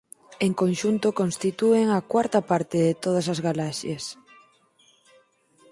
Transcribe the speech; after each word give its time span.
En 0.45 0.51
conxunto 0.61 1.17
constitúen 1.21 1.85
a 1.91 1.99
cuarta 2.11 2.39
parte 2.51 2.77
de 2.87 2.93
todas 3.03 3.25
as 3.33 3.39
galaxias. 3.47 4.03